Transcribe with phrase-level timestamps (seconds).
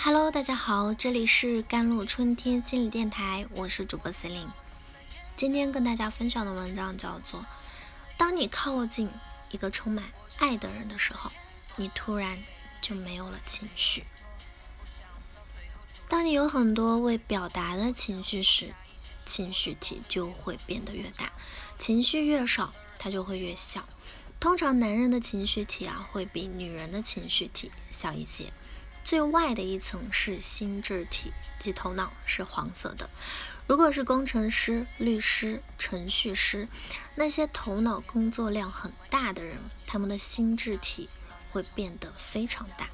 [0.00, 4.52] Hello，大家好，这里是甘露春天心理电台，我是主播 c e l i n e
[5.34, 7.44] 今天跟大家分享的文章叫做：
[8.16, 9.10] 当你靠近
[9.50, 10.04] 一个充满
[10.38, 11.32] 爱的人的时候，
[11.74, 12.38] 你突然
[12.80, 14.04] 就没有了情绪。
[16.08, 18.72] 当你有很多未表达的情绪时，
[19.26, 21.26] 情绪体就会变得越大；
[21.76, 23.84] 情绪越少，它就会越小。
[24.38, 28.44] 通常男人的情绪体啊，会比女人的情绪体小一些。
[29.08, 33.08] 最外的一层是心智体，即头脑是黄色的。
[33.66, 36.68] 如果是工程师、律师、程序师，
[37.14, 41.08] 那些头脑工作量很大的人，他们的心智体
[41.48, 42.90] 会变得非常大。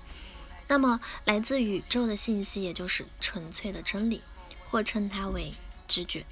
[0.69, 4.23] 那么，来自宇宙的信息，也就是纯粹的真理，
[4.71, 5.53] 或称它为
[5.89, 6.25] 直觉。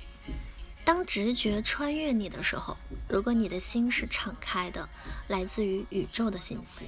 [0.84, 2.76] 当直觉穿越你的时候，
[3.08, 4.88] 如果你的心是敞开的，
[5.26, 6.86] 来自于宇宙的信息，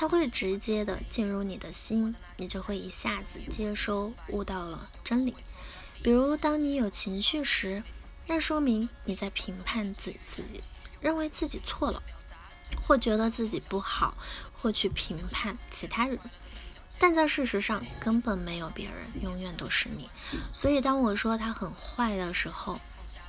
[0.00, 5.36] 它会直接的进入你的心，你就会一下子接收悟到了真理。
[6.02, 7.82] 比如，当你有情绪时，
[8.26, 10.62] 那说明你在评判自己，
[11.02, 12.02] 认为自己错了，
[12.82, 14.16] 或觉得自己不好，
[14.54, 16.18] 或去评判其他人。
[16.98, 20.08] 但在事实上，根本没有别人，永远都是你。
[20.50, 22.80] 所以，当我说他很坏的时候，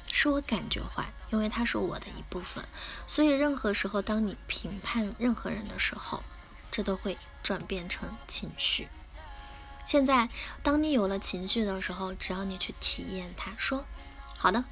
[0.10, 2.64] 是我感觉坏，因为他是我的一部分，
[3.06, 6.23] 所以任何时候，当你评判任何人的时候，
[6.72, 8.88] 这都会转变成情绪。
[9.86, 10.30] 现在，
[10.64, 13.86] 当你有了情绪的时候，只要你去体验它，说
[14.38, 14.64] 好的，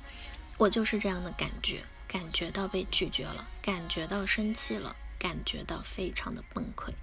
[0.57, 6.93] 我就是这样的感觉，感觉到被拒绝了，感觉到生气了，感觉到非常的崩溃。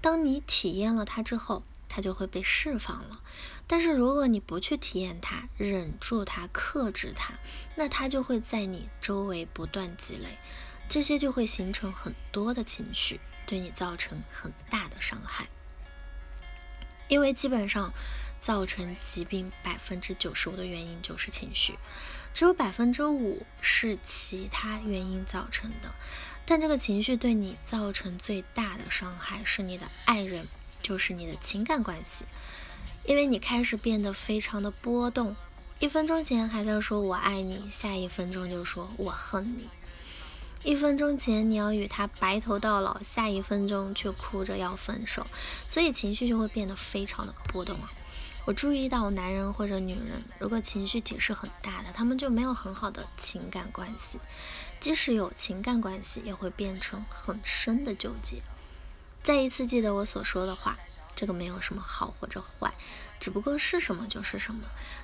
[0.00, 3.20] 当你体验了它之后，它就会被释放了，
[3.66, 7.34] 但是如果你不去体验它，忍住它，克制它，
[7.76, 10.38] 那它就会在你周围不断积累，
[10.88, 13.20] 这些就会形成很多的情绪，
[13.52, 15.46] 对你造成很大的伤害。
[17.08, 17.92] 因为基本上
[18.40, 21.78] 造成疾病百分之九十五的原因就是情绪，
[22.32, 25.92] 只有百分之五是其他原因造成的。
[26.46, 30.48] 但这个情绪对你造成最大的伤害是你的爱人。
[30.82, 32.24] 就是你的情感关系，
[33.04, 35.36] 因为你开始变得非常的波动，
[35.78, 39.66] 一分钟前还在说我爱你，下一分钟就说我恨你；
[40.64, 45.26] 一分钟前你要与他白头到老，下一分钟却哭着要分手，
[45.66, 47.90] 所以情绪就会变得非常的波动啊。
[48.44, 54.20] 我注意到男人或者女人，如果情绪体是很大的，他们就没有很好的情感关系，
[54.78, 58.42] 即使有情感关系，也会变成很深的纠结。
[59.22, 60.78] 再一次记得我所说的话，
[61.16, 62.72] 这个没有什么好或者坏，
[63.18, 64.60] 只不过是什么就是什么。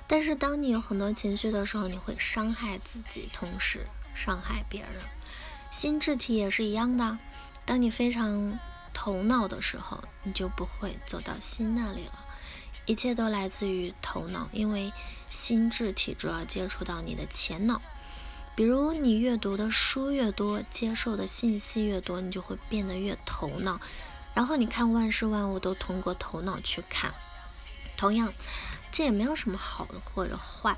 [0.07, 4.91] 但是当你有很多情绪的时候，你会伤害自己，同时伤害别人。
[5.71, 7.17] 心智体也是一样的，
[7.65, 8.59] 当你非常
[8.93, 12.25] 头脑的时候，你就不会走到心那里了。
[12.85, 14.91] 一切都来自于头脑，因为
[15.29, 17.81] 心智体主要接触到你的前脑。
[18.55, 23.79] 比如你阅读的书越多，接受的信息越多，你就会变得越头脑。
[24.33, 27.13] 然后你看万事万物都通过头脑去看，
[27.95, 28.33] 同样，
[28.91, 30.75] 这也没有什么好的或者坏，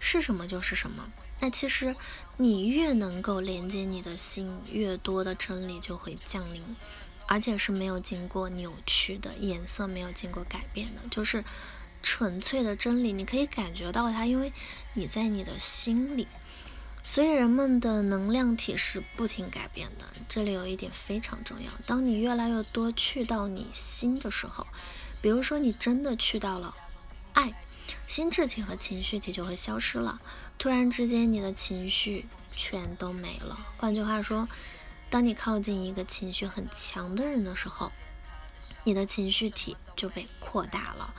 [0.00, 1.10] 是什么就是什么。
[1.40, 1.94] 那其实
[2.36, 6.76] 你越能够连接你的心，越多的真理就会降临，
[7.26, 11.44] 而且是没有经过扭曲的，颜色没有经过改变的，就是
[12.02, 13.12] 纯粹的真理。
[13.12, 14.52] 你可以感觉到它，因为
[14.94, 16.26] 你在你的心里。
[17.04, 20.04] 所以人们的能量体是不停改变的。
[20.28, 24.66] 这里有一点非常重要：当你越来越多去到你心的时候，
[25.22, 26.76] 比如说你真的去到了
[27.32, 27.54] 爱，
[28.08, 30.18] 心智体和情绪体就会消失了。
[30.56, 33.56] 突然之间，你的情绪全都没了。
[33.76, 34.48] 换句话说，
[35.10, 37.92] 当你靠近一个情绪很强的人的时候，
[38.84, 41.14] 你的情绪体就被扩大了。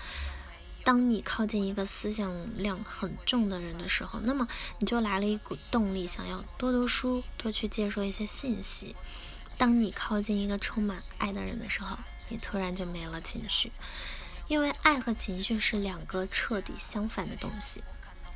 [0.83, 4.47] 当你靠近一个思想量很重的人的时候，那么
[4.79, 8.95] 你就来了一股动力，想要多读书，多去接受一些信息。
[9.59, 13.71] 当你靠近一个充满爱的人的时候，你突然就没了情绪，
[14.49, 17.83] 因为爱和情绪是两个彻底相反的东西。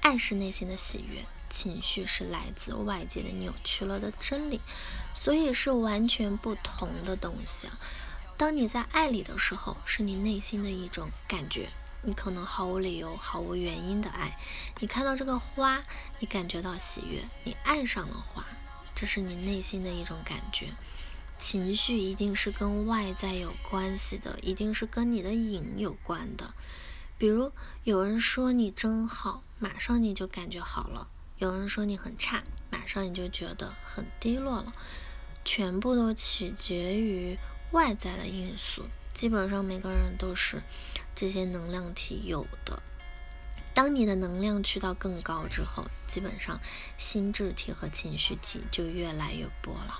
[0.01, 4.61] 爱是内心的喜悦，情绪是来自外界的扭曲了的真理，
[5.15, 7.73] 所以是完全不同的东西啊。
[8.37, 11.67] 当你在爱里的时候，是你内心的一种感觉。
[12.03, 14.37] 你可能毫无理由、毫无原因的爱，
[14.81, 15.81] 你看到这个花，
[16.19, 18.45] 你感觉到喜悦，你爱上了花，
[18.93, 20.67] 这是你内心的一种感觉。
[21.43, 26.53] 情绪一定是跟外在有关系的，一定是跟你的瘾有关的。
[27.17, 27.51] 比如
[27.83, 31.09] 有人说你真好，马上你就感觉好了；
[31.39, 34.71] 有人说你很差，马上你就觉得很低落了。
[35.43, 37.37] 全部都取决于
[37.71, 38.85] 外在的因素。
[39.13, 40.63] 基本上每个人都是
[41.13, 42.81] 这些能量体有的。
[43.73, 46.57] 当你的能量去到更高之后，基本上
[46.97, 49.99] 心智体和情绪体就越来越薄了。